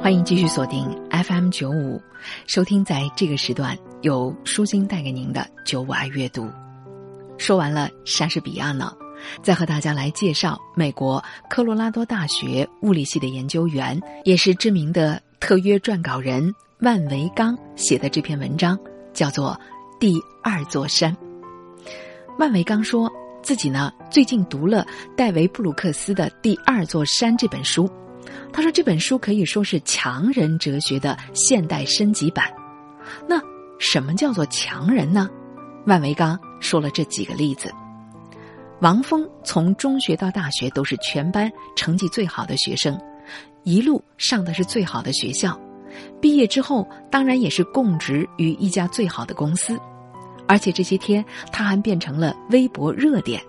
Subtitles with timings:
[0.00, 2.00] 欢迎继续锁定 FM 九五，
[2.46, 6.48] 收听在这个时段由舒心带给您的九五爱阅读。
[7.36, 8.92] 说完了莎士比亚呢，
[9.42, 18.78] 再和大家来介绍美国科罗拉多大学物理系的研究员，也是知名的特约撰稿人万维刚写的这篇文章，
[19.12, 19.50] 叫做
[19.98, 21.12] 《第二座山》。
[22.38, 23.10] 万维刚说
[23.42, 24.86] 自己呢最近读了
[25.16, 27.90] 戴维布鲁克斯的《第二座山》这本书。
[28.52, 32.52] 他说：“这本书可以说是强人哲学的现代升级版。
[33.26, 33.40] 那
[33.78, 35.28] 什么叫做强人呢？”
[35.86, 37.72] 万维刚说了这几个例子。
[38.80, 42.96] 王峰从中学到大学都是全班成绩最好的学生，
[43.64, 45.58] 一路上的是最好的学校，
[46.20, 49.76] 毕业之后当然也是供职于一家最好的公司，
[50.46, 53.42] 而且这些天他还变成了微博热点。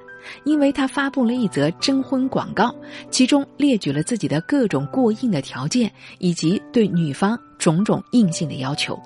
[0.43, 2.73] 因为他发布了一则征婚广告，
[3.09, 8.99] 其中列举了自己的各种过硬的条件，以及对女方种种硬性的要求。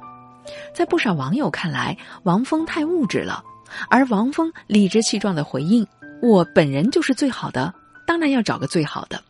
[0.73, 3.43] 在不少网友看来，王峰太物质了，
[3.89, 5.87] 而王峰理直气壮的回应
[6.21, 7.73] ：“我本人就是最好的，
[8.05, 9.21] 当然要找个最好的。”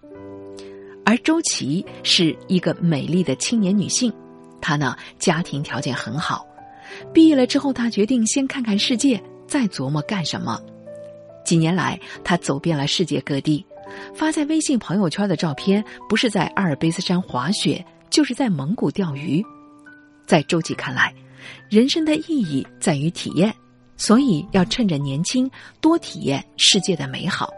[1.05, 4.11] 而周琦是一个美丽的青年女性，
[4.61, 6.47] 她呢家庭条件很好，
[7.13, 10.59] 毕业了之后，她决定先看看世界，再琢磨干什么。
[11.43, 13.65] 几年来，他走遍了世界各地，
[14.15, 19.43] 发在微信朋友圈的照片，不是在阿尔卑斯山滑雪，就是在蒙古钓鱼。
[20.25, 21.13] 在周琦看来，
[21.69, 23.53] 人生的意义在于体验，
[23.97, 25.49] 所以要趁着年轻
[25.81, 27.49] 多体验世界的美好。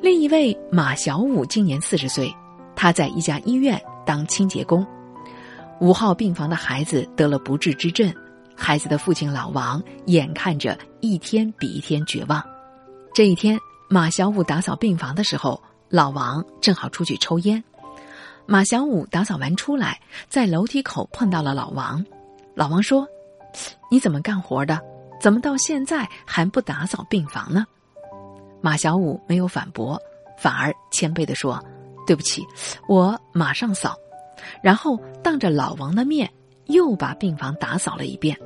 [0.00, 2.32] 另一位马小武今年四十岁，
[2.74, 4.86] 他在一家医院当清洁工，
[5.80, 8.12] 五号病房的孩子得了不治之症。
[8.58, 12.44] 孩子的父亲老王眼看着一天比一天绝望。
[13.14, 17.62] 这一天，马小五打扫病房的时候，老王正好出去抽烟。
[18.46, 22.04] 马小五打扫完出来，在楼梯口碰到了老王。
[22.54, 23.06] 老王说
[23.90, 24.80] ：“你怎么干活的？
[25.20, 27.64] 怎么到现在还不打扫病房呢？”
[28.60, 30.00] 马小五没有反驳，
[30.36, 31.62] 反而谦卑地说
[32.06, 32.44] ：“对不起，
[32.88, 33.96] 我马上扫。”
[34.62, 36.30] 然后当着老王的面
[36.66, 38.38] 又把病房打扫了一遍。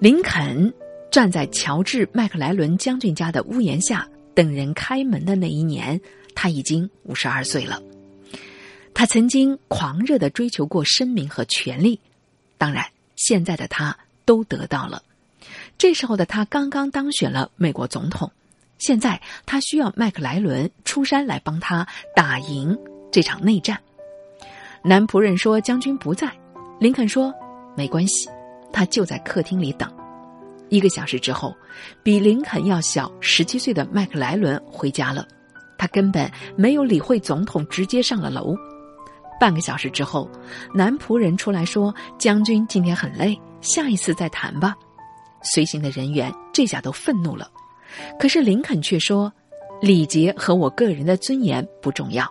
[0.00, 0.72] 林肯
[1.10, 6.00] 站在乔治·麦克莱伦将军家的屋檐下等人开门的那一年，
[6.36, 7.82] 他已经五十二岁了。
[8.94, 12.00] 他曾经狂热的追求过声名和权力，
[12.56, 12.84] 当然，
[13.16, 15.02] 现在的他都得到了。
[15.76, 18.30] 这时候的他刚刚当选了美国总统，
[18.78, 21.84] 现在他需要麦克莱伦出山来帮他
[22.14, 22.78] 打赢
[23.10, 23.80] 这场内战。
[24.84, 26.32] 男仆人说：“将军不在。”
[26.78, 27.34] 林肯说
[27.76, 28.28] ：“没关系。”
[28.72, 29.90] 他就在客厅里等。
[30.68, 31.54] 一个小时之后，
[32.02, 35.26] 比林肯要小十七岁的麦克莱伦回家了。
[35.78, 38.54] 他根本没有理会总统，直接上了楼。
[39.40, 40.28] 半个小时之后，
[40.74, 44.74] 男仆人出来说：“将军今天很累，下一次再谈吧。”
[45.42, 47.48] 随行的人员这下都愤怒了。
[48.18, 49.32] 可是林肯却说
[49.80, 52.28] ：“礼节和我个人的尊严不重要。”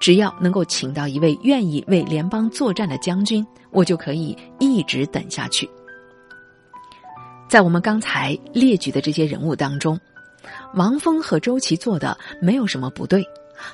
[0.00, 5.68] 只要能够请到一位愿意为联邦作战的将军，我就可以一直等下去。
[7.48, 9.98] 在我们刚才列举的这些人物当中，
[10.74, 13.24] 王峰和周琦做的没有什么不对，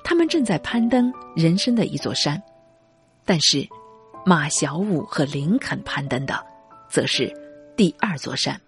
[0.05, 2.41] 他们正在攀登人生的一座山。
[3.25, 3.67] 但是，
[4.27, 6.39] 马小武和林肯攀登的，
[6.89, 7.33] 则是
[7.77, 8.61] 第二座山。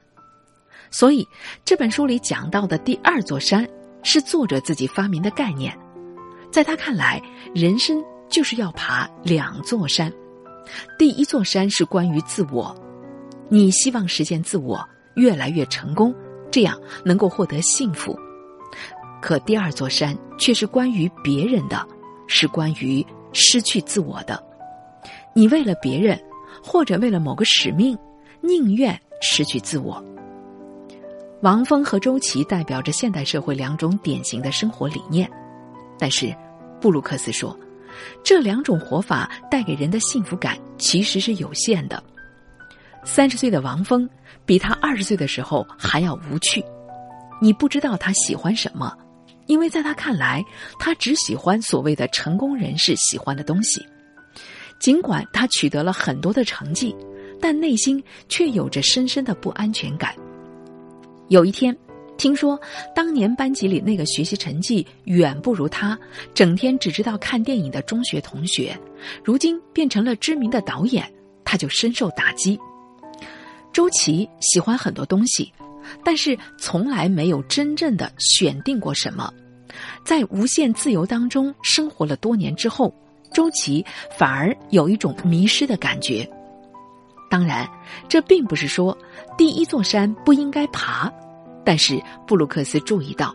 [0.90, 1.26] 所以，
[1.64, 3.68] 这本书里讲到的第二座山，
[4.02, 5.76] 是作者自己发明的概念。
[6.50, 7.20] 在他看来，
[7.54, 10.12] 人生就是要爬两座山。
[10.98, 12.74] 第一座山是关于自我，
[13.48, 16.14] 你希望实现自我越来越成功，
[16.50, 18.18] 这样能够获得幸福。
[19.20, 21.86] 可第二座山却是关于别人的，
[22.26, 24.42] 是关于失去自我的。
[25.34, 26.20] 你为了别人，
[26.62, 27.96] 或者为了某个使命，
[28.40, 30.02] 宁愿失去自我。
[31.40, 35.30] 王峰和周琦代表着现代社会两种典型的生活理念，
[35.98, 36.34] 但是。
[36.80, 37.58] 布鲁克斯说
[38.22, 42.02] ：“这两种活法带给人的幸福感其实是有限的。
[43.04, 44.08] 三十岁的王峰
[44.46, 46.64] 比他二十岁的时候还要无趣。
[47.40, 48.92] 你不知道他喜欢什么，
[49.46, 50.44] 因为在他看来，
[50.78, 53.84] 他只喜欢所谓的成功人士喜欢的东西。
[54.80, 56.94] 尽管他取得了很多的成绩，
[57.40, 60.14] 但内心却有着深深的不安全感。
[61.28, 61.76] 有一天。”
[62.16, 62.56] 听说
[62.94, 65.98] 当年班级里那个学习成绩远不如他，
[66.32, 68.78] 整天只知道看电影的中学同学，
[69.24, 71.12] 如今变成了知名的导演，
[71.44, 72.56] 他就深受打击。
[73.74, 75.52] 周琦喜欢很多东西，
[76.04, 79.30] 但是从来没有真正的选定过什么。
[80.04, 82.94] 在无限自由当中生活了多年之后，
[83.32, 83.84] 周琦
[84.16, 86.26] 反而有一种迷失的感觉。
[87.28, 87.68] 当然，
[88.08, 88.96] 这并不是说
[89.36, 91.12] 第一座山不应该爬，
[91.64, 93.34] 但是布鲁克斯注意到，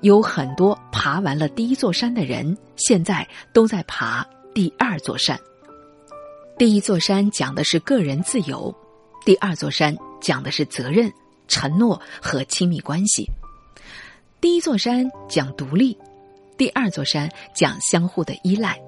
[0.00, 5.38] 有很多爬完了第一座山的人，现在都在爬第二座山。
[6.58, 8.74] 第一座山讲的是个人自由，
[9.26, 11.12] 第二座山讲的是责任、
[11.48, 13.28] 承诺和亲密关系。
[14.40, 15.98] 第一座山讲独立，
[16.56, 18.80] 第二座山讲相互的依赖。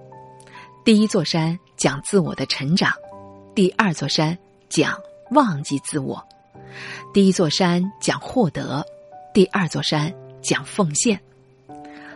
[0.84, 2.92] 第一座山讲自我的成长，
[3.52, 4.38] 第二座山
[4.68, 4.96] 讲
[5.32, 6.24] 忘记自我。
[7.12, 8.86] 第一座山讲获得，
[9.34, 11.20] 第二座山讲奉献。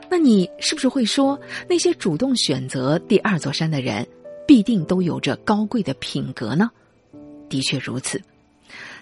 [0.09, 1.37] 那你是不是会说，
[1.69, 4.07] 那些主动选择第二座山的人？
[4.47, 6.71] 必定都有着高贵的品格呢。
[7.53, 8.19] 的确如此，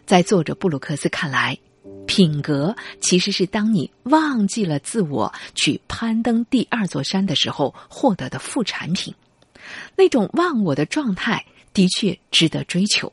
[0.05, 1.57] 在作者布鲁克斯看来，
[2.05, 9.15] 品格其实是当你忘记了自我去攀登第二座山的时候获得的副产品。
[9.95, 13.13] 那种忘我的状态的确值得追求。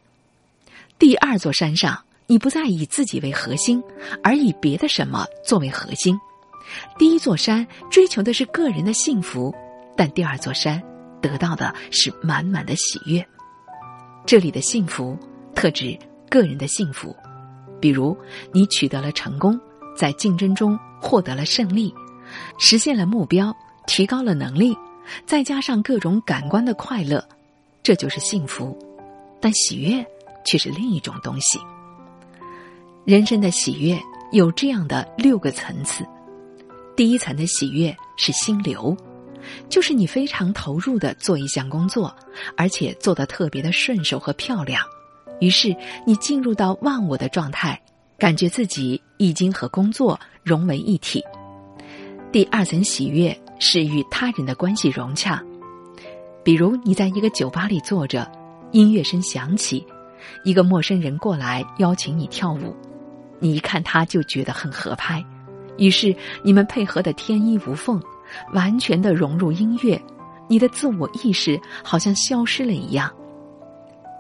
[0.97, 3.83] 第二座山上，你不再以自己为核心，
[4.23, 6.19] 而以别的什么作为核心。
[6.97, 9.53] 第一座山追求的是个人的幸福，
[9.95, 10.81] 但第二座山。
[11.19, 13.27] 得到的是满满的喜悦。
[14.27, 15.17] 这里的幸福
[15.55, 15.97] 特指
[16.29, 17.15] 个人的幸福，
[17.79, 18.15] 比如
[18.51, 19.57] 你取得了成功，
[19.95, 21.95] 在竞争中获得了胜利，
[22.57, 24.77] 实现了目标，提高了能力，
[25.25, 27.25] 再加上各种感官的快乐，
[27.81, 28.77] 这就是幸福。
[29.39, 30.05] 但喜悦
[30.43, 31.57] 却是另一种东西。
[33.05, 33.97] 人生的喜悦
[34.33, 36.05] 有这样的六个层次，
[36.97, 38.93] 第一层的喜悦是心流。
[39.69, 42.15] 就是你非常投入的做一项工作，
[42.55, 44.83] 而且做得特别的顺手和漂亮，
[45.39, 45.75] 于是
[46.05, 47.79] 你进入到忘我的状态，
[48.17, 51.23] 感觉自己已经和工作融为一体。
[52.31, 55.41] 第二层喜悦是与他人的关系融洽，
[56.43, 58.29] 比如你在一个酒吧里坐着，
[58.71, 59.85] 音乐声响起，
[60.43, 62.75] 一个陌生人过来邀请你跳舞，
[63.39, 65.23] 你一看他就觉得很合拍，
[65.77, 66.13] 于是
[66.43, 68.01] 你们配合的天衣无缝。
[68.53, 70.01] 完全的融入音乐，
[70.47, 73.11] 你的自我意识好像消失了一样。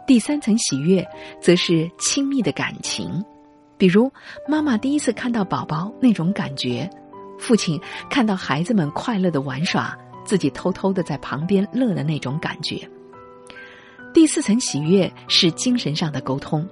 [0.05, 1.05] 第三层喜悦，
[1.41, 3.23] 则是亲密的感情，
[3.77, 4.11] 比如
[4.47, 6.89] 妈妈第一次看到宝宝那种感觉，
[7.37, 12.89] 父亲看到孩子们快乐的玩耍，自己偷偷的在旁边乐的那种感觉。
[14.13, 16.67] 第四层喜悦是精神上的沟通。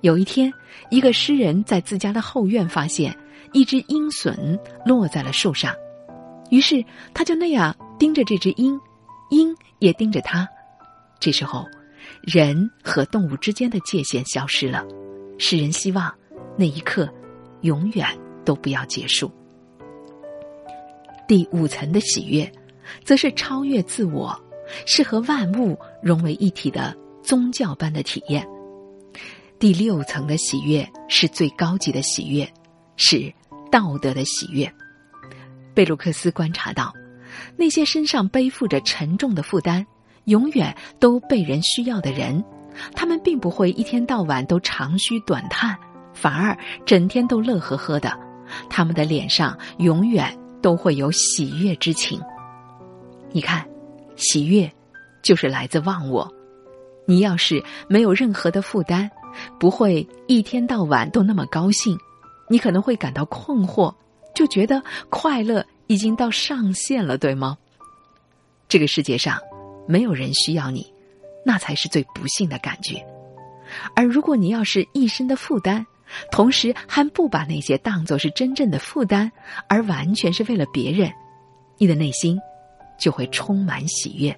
[0.00, 0.52] 有一天，
[0.90, 3.16] 一个诗人在自家的后院发现
[3.52, 5.72] 一只鹰隼落在了树上。
[6.50, 8.78] 于是他就那样盯着这只鹰，
[9.30, 10.48] 鹰也盯着他。
[11.18, 11.66] 这时候，
[12.22, 14.84] 人和动物之间的界限消失了。
[15.38, 16.14] 诗人希望
[16.56, 17.08] 那一刻
[17.62, 18.06] 永远
[18.44, 19.30] 都不要结束。
[21.26, 22.50] 第五层的喜悦，
[23.04, 24.38] 则是超越自我，
[24.86, 28.46] 是和万物融为一体的宗教般的体验。
[29.58, 32.46] 第六层的喜悦是最高级的喜悦，
[32.96, 33.32] 是
[33.70, 34.70] 道德的喜悦。
[35.74, 36.94] 贝鲁克斯观察到，
[37.56, 39.84] 那些身上背负着沉重的负担、
[40.24, 42.42] 永远都被人需要的人，
[42.94, 45.76] 他们并不会一天到晚都长吁短叹，
[46.12, 46.56] 反而
[46.86, 48.16] 整天都乐呵呵的。
[48.70, 52.20] 他们的脸上永远都会有喜悦之情。
[53.32, 53.66] 你看，
[54.14, 54.70] 喜悦
[55.22, 56.30] 就是来自忘我。
[57.06, 59.10] 你要是没有任何的负担，
[59.58, 61.98] 不会一天到晚都那么高兴，
[62.48, 63.92] 你可能会感到困惑。
[64.34, 67.58] 就觉得快乐已经到上限了，对吗？
[68.68, 69.40] 这个世界上
[69.86, 70.92] 没有人需要你，
[71.44, 73.04] 那才是最不幸的感觉。
[73.94, 75.84] 而如果你要是一身的负担，
[76.30, 79.30] 同时还不把那些当作是真正的负担，
[79.68, 81.12] 而完全是为了别人，
[81.78, 82.38] 你的内心
[82.98, 84.36] 就会充满喜悦。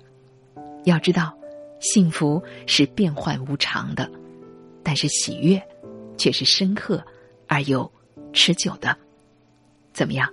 [0.85, 1.37] 要知道，
[1.81, 4.11] 幸福是变幻无常的，
[4.83, 5.61] 但是喜悦
[6.17, 7.05] 却是深刻
[7.47, 7.91] 而又
[8.33, 8.97] 持久的。
[9.93, 10.29] 怎么样？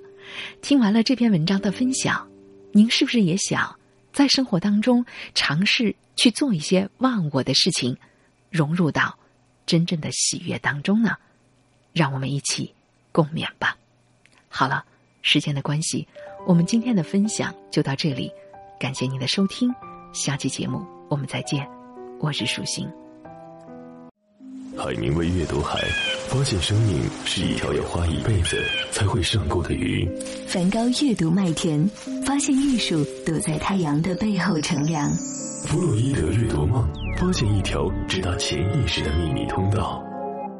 [0.62, 2.30] 听完了这篇文章的分享，
[2.72, 3.80] 您是不是也想
[4.12, 7.98] 在生活当中尝试去做一些忘我的事情，
[8.50, 9.18] 融入到
[9.66, 11.18] 真正的喜悦当中呢？
[11.94, 12.74] 让我们一起
[13.12, 13.78] 共勉吧。
[14.50, 14.86] 好了，
[15.22, 16.08] 时间的关系，
[16.48, 18.32] 我们今天的分享就到这里，
[18.80, 19.74] 感谢您的收听，
[20.14, 21.68] 下期节目我们再见，
[22.20, 23.03] 我是舒心。
[24.76, 25.80] 海明威阅读海，
[26.28, 28.58] 发现生命是一条要花一辈子
[28.92, 30.08] 才会上钩的鱼。
[30.48, 31.88] 梵高阅读麦田，
[32.26, 35.10] 发现艺术躲在太阳的背后乘凉。
[35.68, 36.88] 弗洛伊德阅读梦，
[37.18, 40.04] 发现一条直达潜意识的秘密通道。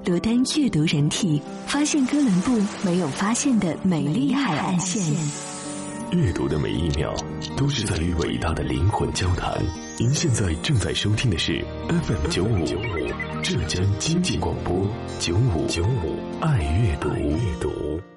[0.06, 5.53] 罗丹阅读人体，发现哥伦布没有发现的美丽海岸线。
[6.14, 7.16] 阅读的每一秒，
[7.58, 9.62] 都是在与伟大的灵魂交谈。
[9.98, 14.88] 您现在正在收听的是 FM 九五九五浙江经济广播
[15.20, 18.13] 九五九五爱阅读。